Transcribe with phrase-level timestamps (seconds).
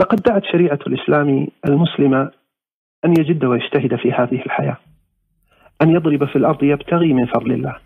[0.00, 2.14] لقد دعت شريعة الإسلام المسلم
[3.04, 4.76] أن يجد ويجتهد في هذه الحياة
[5.82, 7.76] أن يضرب في الأرض يبتغي من فضل الله.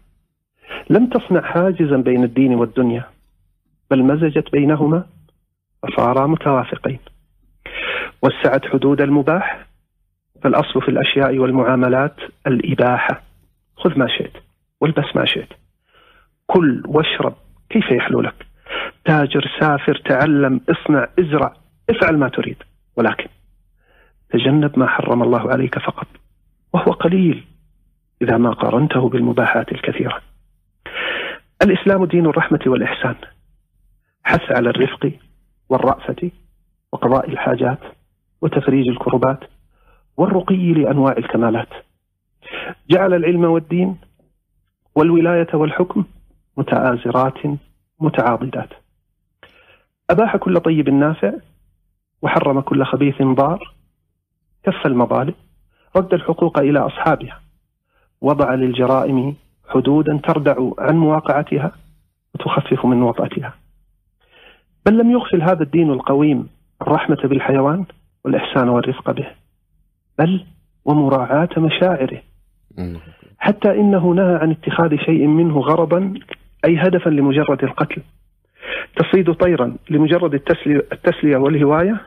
[0.91, 3.05] لم تصنع حاجزا بين الدين والدنيا
[3.91, 5.05] بل مزجت بينهما
[5.83, 6.99] فصارا متوافقين
[8.23, 9.67] وسعت حدود المباح
[10.43, 13.23] فالأصل في الأشياء والمعاملات الإباحة.
[13.77, 14.33] خذ ما شئت
[14.81, 15.49] والبس ما شئت.
[16.47, 17.35] كل واشرب
[17.71, 18.47] كيف يحلو لك؟
[19.05, 21.64] تاجر سافر تعلم اصنع ازرع.
[21.91, 22.57] افعل ما تريد
[22.97, 23.29] ولكن
[24.31, 26.07] تجنب ما حرم الله عليك فقط
[26.73, 27.45] وهو قليل
[28.23, 30.21] إذا ما قارنته بالمباحات الكثيرة.
[31.63, 33.15] الإسلام دين الرحمة والإحسان
[34.25, 35.13] حث على الرفق
[35.69, 36.31] والرأفة
[36.93, 37.79] وقضاء الحاجات
[38.43, 39.41] وتفريج الكربات
[40.17, 41.69] والرقي لأنواع الكمالات.
[42.91, 43.97] جعل العلم والدين
[44.95, 46.05] والولاية والحكم
[46.57, 47.39] متآزرات
[48.01, 48.69] متعاضدات.
[50.11, 51.33] أباح كل طيب نافع
[52.23, 53.75] وحرم كل خبيث ضار
[54.63, 55.35] كف المظالم
[55.97, 57.41] رد الحقوق إلى أصحابها
[58.21, 59.37] وضع للجرائم
[59.69, 61.73] حدودا تردع عن مواقعتها
[62.35, 63.55] وتخفف من وطأتها
[64.87, 66.49] بل لم يغفل هذا الدين القويم
[66.83, 67.85] الرحمة بالحيوان
[68.25, 69.27] والإحسان والرفق به
[70.19, 70.45] بل
[70.85, 72.23] ومراعاة مشاعره.
[73.39, 76.15] حتى إنه نهى عن اتخاذ شيء منه غرضا
[76.65, 78.03] أي هدفا لمجرد القتل.
[78.97, 82.01] تصيد طيرا لمجرد التسلية, التسلية والهواية؟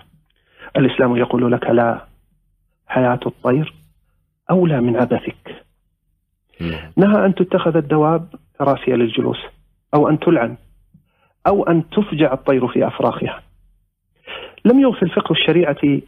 [0.77, 2.05] الإسلام يقول لك لا
[2.87, 3.73] حياة الطير
[4.49, 5.63] أولى من عبثك.
[6.97, 8.27] نهى أن تتخذ الدواب
[8.57, 9.37] كراسي للجلوس
[9.93, 10.57] أو أن تلعن
[11.47, 13.41] أو أن تفجع الطير في أفراخها.
[14.65, 16.01] لم يغفل فقه الشريعة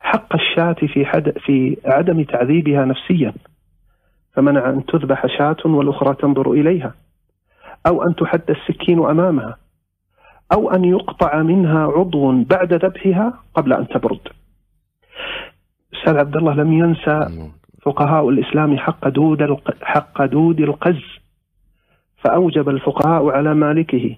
[0.00, 3.34] حق الشاة في, حد في عدم تعذيبها نفسيا
[4.32, 6.94] فمنع أن تذبح شاة والأخرى تنظر إليها
[7.86, 9.56] أو أن تحد السكين أمامها.
[10.52, 14.28] أو أن يقطع منها عضو بعد ذبحها قبل أن تبرد.
[15.94, 17.48] أستاذ عبد الله لم ينسى
[17.82, 21.02] فقهاء الإسلام حق دود حق دود القز.
[22.16, 24.16] فأوجب الفقهاء على مالكه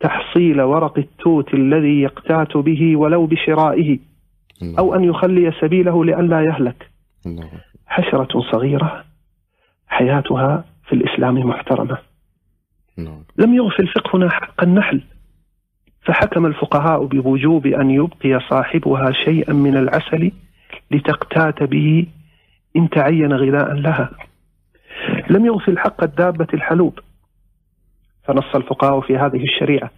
[0.00, 3.98] تحصيل ورق التوت الذي يقتات به ولو بشرائه
[4.78, 6.90] أو أن يخلي سبيله لئلا يهلك.
[7.86, 9.04] حشرة صغيرة
[9.88, 11.98] حياتها في الإسلام محترمة.
[13.36, 15.00] لم يغفل فقهنا حق النحل.
[16.04, 20.32] فحكم الفقهاء بوجوب أن يبقي صاحبها شيئا من العسل
[20.90, 22.06] لتقتات به
[22.76, 24.10] إن تعين غذاء لها.
[25.30, 26.98] لم يغفل حق الدابة الحلوب.
[28.24, 29.90] فنص الفقهاء في هذه الشريعة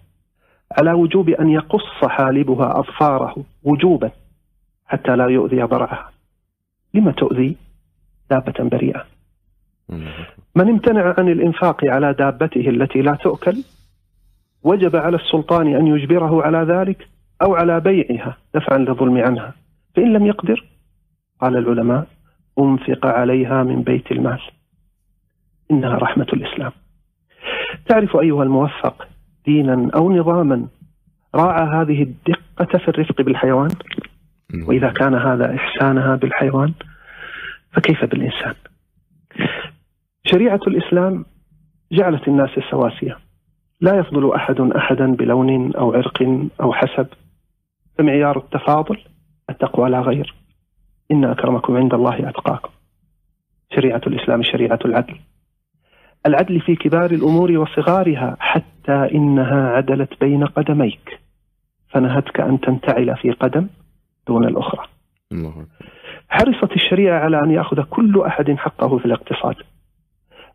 [0.79, 4.11] على وجوب أن يقص حالبها أظفاره وجوبا
[4.87, 6.11] حتى لا يؤذي ضرعها.
[6.95, 7.57] لما تؤذي
[8.31, 9.05] دابة بريئة؟
[10.55, 13.65] من امتنع عن الإنفاق على دابته التي لا تؤكل
[14.67, 17.09] وجب على السلطان أن يجبره على ذلك
[17.43, 19.55] أو على بيعها دفعا للظلم عنها.
[19.97, 20.65] فإن لم يقدر
[21.41, 22.07] قال العلماء
[22.59, 24.41] أنفق عليها من بيت المال.
[25.71, 26.73] إنها رحمة الإسلام.
[27.89, 29.09] تعرف أيها الموفق
[29.47, 30.67] دينا أو نظاما
[31.35, 33.71] راعى هذه الدقة في الرفق بالحيوان؟
[34.69, 36.73] وإذا كان هذا إحسانها بالحيوان
[37.73, 38.55] فكيف بالإنسان؟
[40.25, 41.25] شريعة الإسلام
[41.93, 43.26] جعلت الناس سواسية.
[43.81, 47.07] لا يفضل أحد أحدا بلون أو عرق أو حسب.
[47.99, 48.99] فمعيار التفاضل
[49.51, 50.35] التقوى لا غير.
[51.11, 52.71] إن أكرمكم عند الله أتقاكم.
[53.75, 55.17] شريعة الإسلام شريعة العدل.
[56.27, 61.21] العدل في كبار الأمور وصغارها حتى إنها عدلت بين قدميك.
[61.89, 63.67] فنهتك أن تنتعل في قدم
[64.29, 64.87] دون الأخرى.
[65.33, 65.67] الله.
[66.29, 69.57] حرصت الشريعة على أن يأخذ كل أحد حقه في الاقتصاد.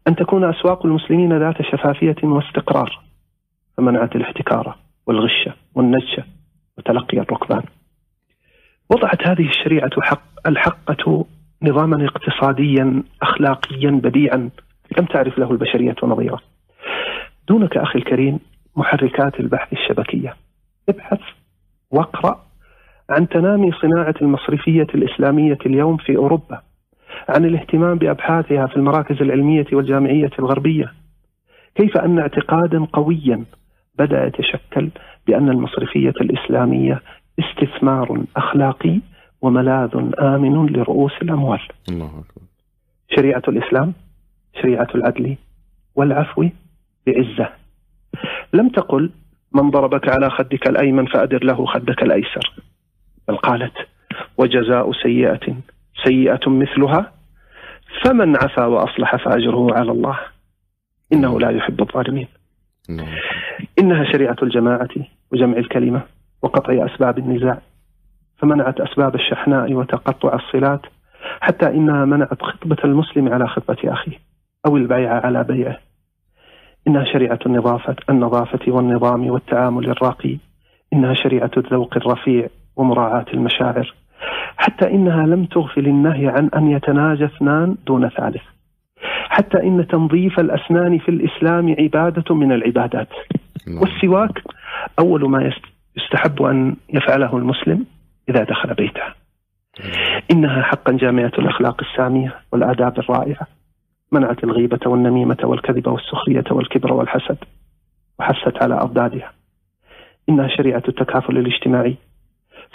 [0.07, 3.10] أن تكون أسواق المسلمين ذات شفافية واستقرار.
[3.81, 4.75] فمنعت الاحتكار
[5.07, 6.21] والغش والنجش
[6.77, 7.63] وتلقي الركبان.
[8.89, 11.25] وضعت هذه الشريعة حق الحقة
[11.61, 14.49] نظاما اقتصاديا أخلاقيا بديعا
[14.97, 16.39] لم تعرف له البشرية نظيره
[17.47, 18.39] دونك أخي الكريم
[18.75, 20.35] محركات البحث الشبكية.
[20.89, 21.19] ابحث
[21.91, 22.45] واقرأ
[23.09, 26.61] عن تنامي صناعة المصرفية الإسلامية اليوم في أوروبا
[27.29, 30.93] عن الاهتمام بأبحاثها في المراكز العلمية والجامعية الغربية.
[31.75, 33.45] كيف أن اعتقادا قويا
[34.01, 34.89] بدأ يتشكل
[35.27, 37.01] بأن المصرفية الإسلامية
[37.39, 38.99] استثمار أخلاقي
[39.41, 41.61] وملاذ آمن لرؤوس الأموال.
[41.89, 42.41] الله أكبر.
[43.15, 43.93] شريعة الإسلام
[44.61, 45.35] شريعة العدل
[45.95, 46.49] والعفو
[47.07, 47.49] بعزة.
[48.53, 49.11] لم تقل
[49.53, 52.53] من ضربك على خدك الأيمن فأدر له خدك الأيسر.
[53.27, 53.73] بل قالت
[54.37, 55.55] وجزاء سيئة
[56.05, 57.11] سيئة مثلها
[58.03, 60.19] فمن عفا وأصلح فأجره على الله.
[61.13, 62.27] إنه لا يحب الظالمين.
[63.79, 64.89] إنها شريعة الجماعة
[65.31, 66.01] وجمع الكلمة
[66.41, 67.57] وقطع أسباب النزاع
[68.37, 70.81] فمنعت أسباب الشحناء وتقطع الصلات
[71.41, 74.17] حتى إنها منعت خطبة المسلم على خطبة أخيه
[74.65, 75.77] أو البيع على بيعه.
[76.87, 80.37] إنها شريعة النظافة النظافة والنظام والتعامل الراقي
[80.93, 83.93] إنها شريعة الذوق الرفيع ومراعاة المشاعر.
[84.57, 88.43] حتى إنها لم تغفل النهي عن أن يتناجى اثنان دون ثالث.
[89.29, 93.09] حتى إن تنظيف الأسنان في الإسلام عبادة من العبادات.
[93.82, 94.44] والسواك
[95.00, 95.52] أول ما
[95.97, 97.85] يستحب أن يفعله المسلم
[98.29, 99.03] إذا دخل بيته.
[100.32, 103.47] إنها حقا جامعة الأخلاق السامية والآداب الرائعة
[104.12, 107.38] منعت الغيبة والنميمة والكذب والسخرية والكبر والحسد
[108.20, 109.32] وحثت على أضدادها.
[110.29, 111.96] إنها شريعة التكافل الاجتماعي.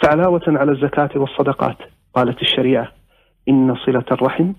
[0.03, 1.77] فعلاوة على الزكاة والصدقات
[2.13, 2.91] قالت الشريعة
[3.49, 4.53] إن صلة الرحم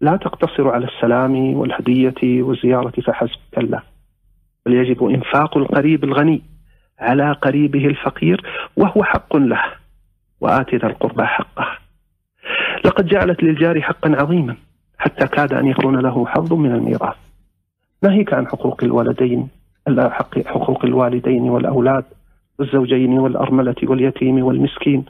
[0.00, 3.82] لا تقتصر على السلام والهدية والزيارة فحسب كلا
[4.66, 6.42] بل يجب إنفاق القريب الغني
[6.98, 8.42] على قريبه الفقير
[8.76, 9.62] وهو حق له
[10.40, 11.66] وآت ذا القربى حقه.
[12.84, 14.56] لقد جعلت للجار حقا عظيما
[14.98, 17.16] حتى كاد أن يكون له حظ من الميراث.
[18.02, 19.48] ناهيك عن حقوق الولدين
[20.46, 22.04] حقوق الوالدين والأولاد
[22.58, 25.04] والزوجين والأرملة واليتيم والمسكين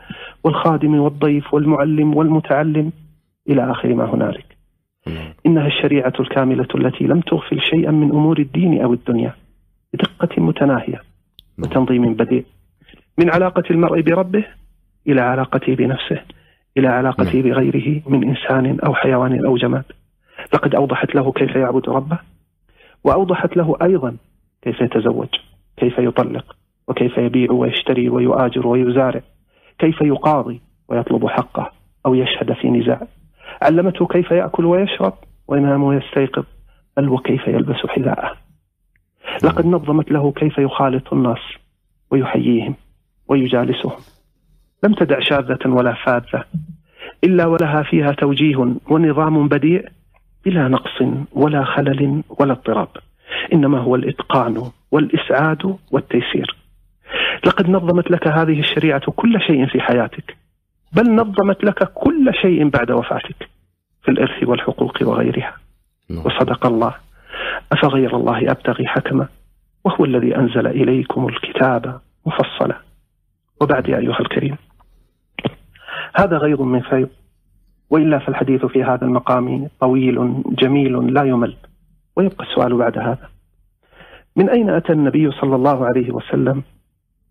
[0.44, 2.92] والخادم والضيف والمعلم والمتعلم
[3.48, 4.55] إلى آخر ما هنالك.
[5.46, 9.34] إنها الشريعة الكاملة التي لم تغفل شيئا من أمور الدين أو الدنيا
[9.94, 11.02] بدقة متناهية
[11.58, 12.42] وتنظيم بديع.
[13.18, 14.44] من علاقة المرء بربه
[15.08, 16.20] إلى علاقته بنفسه
[16.76, 19.84] إلى علاقته بغيره من إنسان أو حيوان أو جماد.
[20.54, 22.18] لقد أوضحت له كيف يعبد ربه
[23.04, 24.16] وأوضحت له أيضا
[24.62, 25.28] كيف يتزوج
[25.76, 26.56] كيف يطلق
[26.88, 29.20] وكيف يبيع ويشتري ويؤاجر ويزارع
[29.78, 31.70] كيف يقاضي ويطلب حقه
[32.06, 33.06] أو يشهد في نزاع.
[33.62, 35.14] علمته كيف يأكل ويشرب
[35.48, 36.44] وينام ويستيقظ
[36.96, 38.36] بل وكيف يلبس حذاءه.
[39.44, 41.38] لقد نظمت له كيف يخالط الناس
[42.10, 42.74] ويحييهم
[43.28, 44.00] ويجالسهم.
[44.84, 46.44] لم تدع شاذة ولا فاذة
[47.24, 48.56] إلا ولها فيها توجيه
[48.90, 49.82] ونظام بديع
[50.44, 52.88] بلا نقص ولا خلل ولا اضطراب.
[53.52, 56.56] إنما هو الإتقان والإسعاد والتيسير.
[57.46, 60.36] لقد نظمت لك هذه الشريعة كل شيء في حياتك.
[60.92, 63.48] بل نظمت لك كل شيء بعد وفاتك
[64.02, 65.54] في الإرث والحقوق وغيرها.
[66.10, 66.26] نعم.
[66.26, 66.94] وصدق الله.
[67.72, 69.28] أفغير الله أبتغي حكما.
[69.84, 72.76] وهو الذي أنزل إليكم الكتاب مفصلا.
[73.60, 74.56] وبعد يا أيها الكريم.
[76.16, 77.08] هذا غيظ من فيض
[77.90, 81.56] وإلا فالحديث في هذا المقام طويل جميل لا يمل.
[82.16, 83.28] ويبقى السؤال بعد هذا.
[84.36, 86.62] من أين أتى النبي صلى الله عليه وسلم؟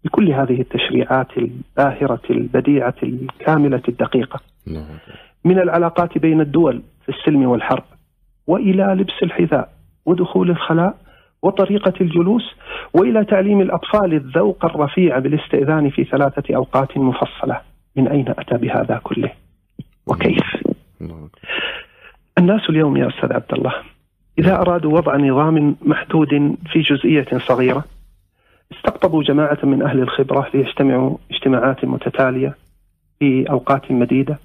[0.06, 4.40] بكل هذه التشريعات الباهرة البديعة الكاملة الدقيقة.
[4.68, 4.86] نعم.
[5.46, 7.84] من العلاقات بين الدول في السلم والحرب
[8.48, 9.70] وإلى لبس الحذاء
[10.06, 10.98] ودخول الخلاء
[11.42, 12.56] وطريقة الجلوس
[12.94, 17.62] وإلى تعليم الأطفال الذوق الرفيع بالاستئذان في ثلاثة أوقات مفصلة.
[17.96, 19.32] من أين أتى بهذا كله؟
[20.08, 20.44] وكيف؟
[22.38, 23.74] الناس اليوم يا أستاذ عبد الله
[24.40, 27.84] إذا أرادوا وضع نظام محدود في جزئية صغيرة
[28.72, 32.56] استقطبوا جماعة من أهل الخبرة ليجتمعوا اجتماعات متتالية
[33.20, 34.40] في أوقات مديدة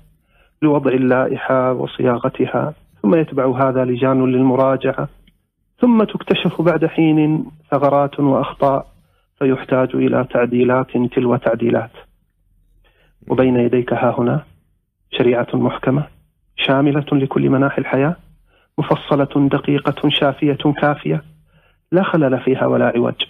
[0.62, 5.08] لوضع اللائحة وصياغتها ثم يتبع هذا لجان للمراجعة
[5.81, 8.87] ثم تكتشف بعد حين ثغرات وأخطاء
[9.38, 11.90] فيحتاج إلى تعديلات تلو تعديلات.
[13.28, 14.44] وبين يديك ها هنا
[15.12, 16.06] شريعة محكمة
[16.56, 18.16] شاملة لكل مناحي الحياة
[18.78, 21.23] مفصلة دقيقة شافية كافية
[21.92, 23.25] لا خلل فيها ولا عوج.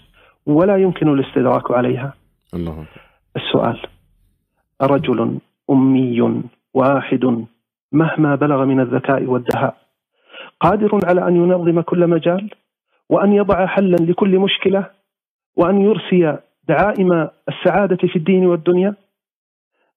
[0.47, 2.15] ولا يمكن الاستدراك عليها.
[2.55, 2.85] الله
[3.37, 3.79] السؤال
[4.83, 5.39] رجل
[5.71, 6.43] أمي
[6.75, 7.47] واحد
[7.93, 9.77] مهما بلغ من الذكاء والدهاء
[10.61, 12.51] قادر على أن ينظم كل مجال
[13.09, 14.91] وأن يضع حلا لكل مشكلة
[15.57, 18.95] وأن يرسي دعائم السعادة في الدين والدنيا؟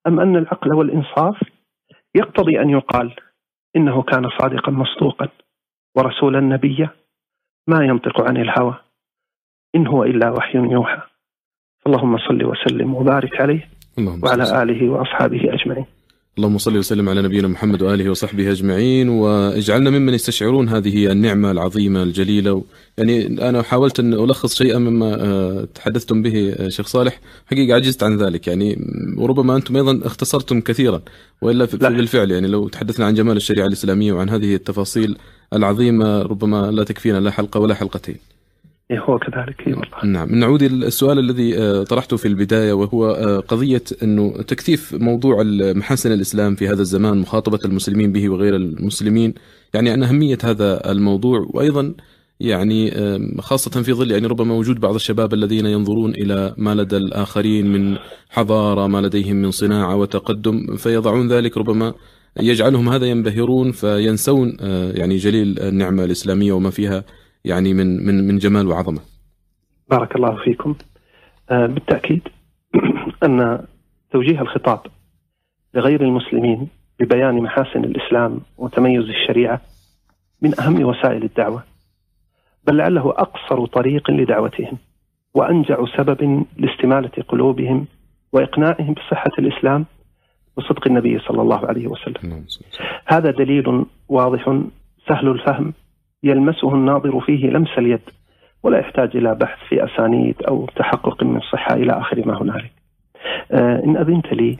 [0.08, 1.38] أم أن العقل والإنصاف
[2.16, 3.16] يقتضي أن يقال
[3.76, 5.28] إنه كان صادقا مصدوقا
[5.96, 6.90] ورسولا نبيا؟
[7.68, 8.76] ما ينطق عن الهوى.
[9.76, 11.02] إن هو إلا وحي يوحى.
[11.88, 15.86] اللهم صل وسلم وبارك عليه وعلى آله وأصحابه أجمعين.
[16.38, 19.10] اللهم صل وسلم على نبينا محمد وآله وصحبه أجمعين.
[19.10, 22.64] واجعلنا ممن يستشعرون هذه النعمة العظيمة الجليلة.
[22.98, 27.20] يعني أنا حاولت أن ألخص شيئا مما آه، تحدثتم به آه، شيخ صالح.
[27.52, 28.48] حقيقة عجزت عن ذلك.
[28.48, 28.78] يعني
[29.18, 31.02] وربما أنتم أيضا اختصرتم كثيرا.
[31.42, 35.18] وإلا بالفعل يعني لو تحدثنا عن جمال الشريعة الإسلامية وعن هذه التفاصيل
[35.54, 38.33] العظيمة ربما لا تكفينا لا حلقة ولا حلقتين.
[38.92, 40.06] إيه، هو كذلك والله.
[40.06, 45.44] نعم نعود السؤال الذي آه، طرحته في البداية وهو آه، قضية إنه تكثيف موضوع
[45.76, 49.34] محاسن الإسلام في هذا الزمان مخاطبة المسلمين به وغير المسلمين
[49.74, 51.94] يعني عن أهمية هذا الموضوع وأيضا
[52.40, 52.92] يعني
[53.40, 57.98] خاصة في ظل يعني ربما وجود بعض الشباب الذين ينظرون إلى ما لدى الآخرين من
[58.30, 61.94] حضارة ما لديهم من صناعة وتقدم فيضعون ذلك ربما
[62.40, 67.04] يجعلهم هذا ينبهرون فينسون آه، يعني جليل النعمة الإسلامية وما فيها
[67.46, 69.02] يعني من من من جمال وعظمة.
[69.90, 70.76] بارك الله فيكم.
[71.50, 72.28] آه، بالتأكيد
[73.26, 73.66] أن
[74.12, 74.80] توجيه الخطاب
[75.74, 76.68] لغير المسلمين
[77.00, 79.62] ببيان محاسن الإسلام وتميز الشريعة
[80.42, 81.64] من أهم وسائل الدعوة
[82.68, 84.78] بل لعله أقصر طريق لدعوتهم
[85.34, 87.86] وأنجع سبب لاستمالة قلوبهم
[88.32, 89.86] وإقناعهم بصحة الإسلام
[90.58, 92.46] وصدق النبي صلى الله عليه وسلم
[93.06, 94.60] هذا دليل واضح
[95.08, 95.74] سهل الفهم
[96.24, 98.02] يلمسه الناظر فيه لمس اليد
[98.64, 102.72] ولا يحتاج إلى بحث في أسانيد أو تحقق من صحة إلى آخر ما هنالك.
[103.52, 104.58] آه إن أذنت لي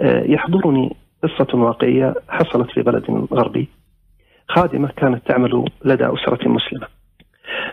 [0.00, 3.68] آه يحضرني قصة واقعية حصلت في بلد غربي.
[4.48, 6.86] خادمة كانت تعمل لدى أسرة مسلمة.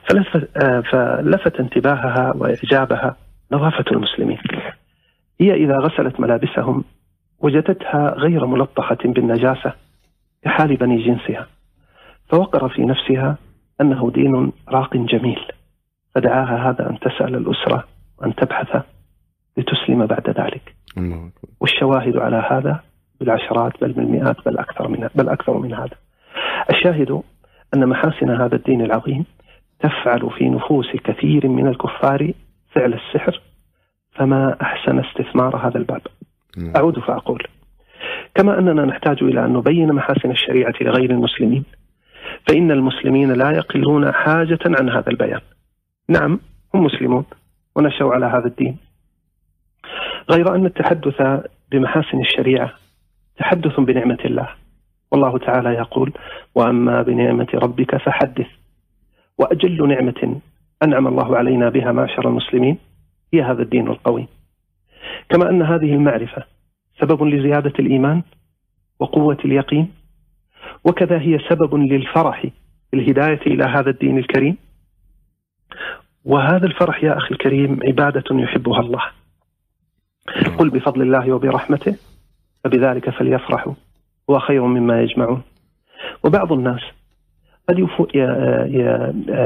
[0.10, 3.16] فلفت, آه فلفت انتباهها وإعجابها
[3.52, 4.38] نظافة المسلمين.
[5.42, 6.84] هي إذا غسلت ملابسهم
[7.40, 9.74] وجدتها غير ملطخة بالنجاسة
[10.44, 11.48] كحال بني جنسها.
[12.30, 13.38] فوقر في نفسها
[13.82, 15.40] أنه دين راق جميل
[16.16, 17.84] فدعاها هذا أن تسأل الأسرة
[18.18, 18.84] وأن تبحث
[19.58, 20.76] لتسلم بعد ذلك.
[21.60, 22.80] والشواهد على هذا
[23.20, 25.96] بالعشرات بل بالمئات بل أكثر من بل أكثر من هذا.
[26.70, 27.22] الشاهد
[27.74, 29.26] أن محاسن هذا الدين العظيم
[29.80, 32.34] تفعل في نفوس كثير من الكفار
[32.72, 33.42] فعل السحر
[34.12, 36.02] فما أحسن استثمار هذا الباب.
[36.58, 36.74] نعم.
[36.76, 37.44] أعود فأقول
[38.36, 41.64] كما أننا نحتاج إلى أن نبين محاسن الشريعة لغير المسلمين
[42.48, 45.42] فإن المسلمين لا يقلون حاجة عن هذا البيان.
[46.10, 46.40] نعم
[46.74, 47.26] هم مسلمون
[47.76, 48.78] ونشأوا على هذا الدين.
[50.32, 51.22] غير أن التحدث
[51.72, 52.74] بمحاسن الشريعة
[53.38, 54.50] تحدث بنعمة الله.
[55.12, 56.14] والله تعالى يقول
[56.56, 58.48] وأما بنعمة ربك فحدث.
[59.38, 60.42] وأجل نعمة
[60.84, 62.78] أنعم الله علينا بها معشر المسلمين
[63.34, 64.28] هي هذا الدين القويم
[65.30, 66.44] كما أن هذه المعرفة
[67.00, 68.22] سبب لزيادة الإيمان
[69.00, 69.92] وقوة اليقين
[70.84, 72.46] وكذا هي سبب للفرح
[72.92, 74.58] بالهداية إلى هذا الدين الكريم.
[76.26, 79.04] وهذا الفرح يا أخي الكريم عبادة يحبها الله.
[80.58, 81.96] قل بفضل الله وبرحمته
[82.64, 83.74] فبذلك فليفرحوا
[84.30, 85.42] هو خير مما يجمعون.
[86.24, 86.82] وبعض الناس
[87.70, 87.80] قد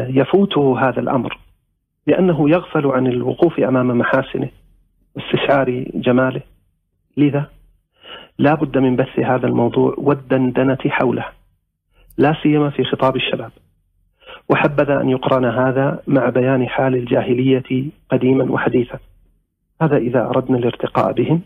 [0.10, 1.38] يفوته هذا الأمر
[2.08, 4.50] لأنه يغفل عن الوقوف أمام محاسنه
[5.16, 6.42] واستشعار جماله.
[7.18, 7.50] لذا
[8.38, 11.26] لا بد من بث هذا الموضوع والدندنة حوله
[12.18, 13.52] لا سيما في خطاب الشباب.
[14.50, 19.00] وحبذا أن يقرن هذا مع بيان حال الجاهلية قديما وحديثا.
[19.82, 21.42] هذا إذا أردنا الارتقاء بهم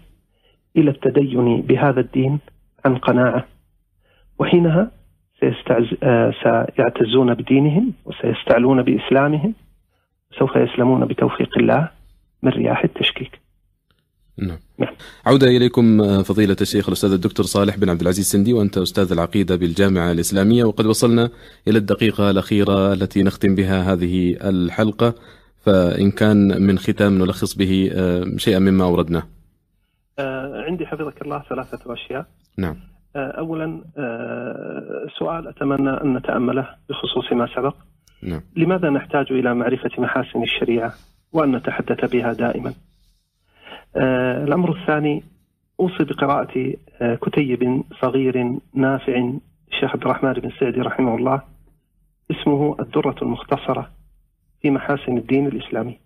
[0.78, 2.40] إلى التدين بهذا الدين
[2.86, 3.46] عن قناعة.
[4.40, 4.92] وحينها
[6.04, 6.34] آه،
[6.76, 9.54] سيعتزون بدينهم وسيستعلون بإسلامهم
[10.40, 11.90] سوف يسلمون بتوفيق الله
[12.44, 13.47] من رياح التشكيك.
[14.38, 14.58] نعم.
[14.78, 14.94] نعم.
[15.26, 19.56] عودة إليكم آه، فضيلة الشيخ الأستاذ الدكتور صالح بن عبد العزيز سندي وأنت أستاذ العقيدة
[19.56, 21.30] بالجامعة الإسلامية وقد وصلنا
[21.68, 25.14] إلى الدقيقة الأخيرة التي نختم بها هذه الحلقة
[25.66, 29.24] فإن كان من ختام نلخص به آه، شيئا مما أوردناه
[30.20, 32.26] آه، عندي حفظك الله ثلاثة أشياء
[32.58, 32.76] نعم
[33.16, 33.82] أولا
[35.20, 37.76] سؤال أتمنى أن نتأمله بخصوص ما سبق
[38.24, 38.42] نعم.
[38.56, 40.94] لماذا نحتاج إلى معرفة محاسن الشريعة
[41.34, 42.74] وأن نتحدث بها دائما
[43.98, 45.24] الأمر الثاني
[45.80, 49.32] أوصي بقراءة آه، كتيب صغير نافع
[49.72, 51.42] الشيخ عبد الرحمن بن سعدي رحمه الله
[52.32, 53.90] اسمه الدرة المختصرة
[54.62, 56.00] في محاسن الدين الإسلامي.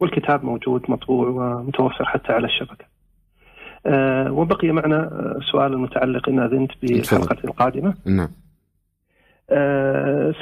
[0.00, 2.84] والكتاب موجود مطبوع ومتوفر حتى على الشبكة.
[3.86, 7.94] أه وبقي معنا سؤال متعلق إن أذنت بالحلقة القادمة.
[8.06, 8.28] نعم.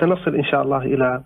[0.01, 1.25] سنصل إن شاء الله إلى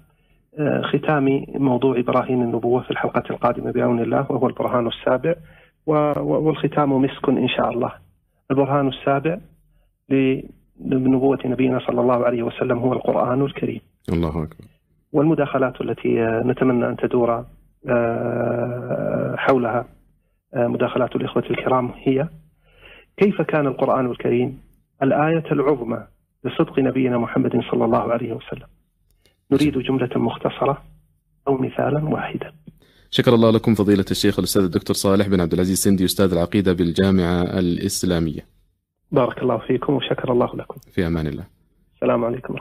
[0.83, 5.35] ختام موضوع براهين النبوة في الحلقة القادمة بعون الله وهو البرهان السابع.
[5.87, 7.93] والختام مسك إن شاء الله.
[8.51, 9.39] البرهان السابع
[10.81, 13.81] لنبوة نبينا صلى الله عليه وسلم هو القرآن الكريم.
[14.13, 14.65] الله أكبر.
[15.13, 17.45] والمداخلات التي نتمنى أن تدور
[17.89, 19.85] آه، حولها
[20.55, 22.29] آه، مداخلات الإخوة الكرام هي
[23.17, 24.61] كيف كان القرآن الكريم؟
[25.03, 26.07] الآية العظمى
[26.45, 28.67] لصدق نبينا محمد صلى الله عليه وسلم.
[29.53, 30.83] نريد جملة مختصرة
[31.49, 32.53] أو مثالا واحدا.
[33.13, 37.43] شكر الله لكم فضيلة الشيخ الأستاذ الدكتور صالح بن عبد العزيز سندي أستاذ العقيدة بالجامعة
[37.43, 38.47] الإسلامية.
[39.13, 40.75] بارك الله فيكم وشكر الله لكم.
[40.93, 41.45] في أمان الله.
[41.95, 42.57] السلام عليكم.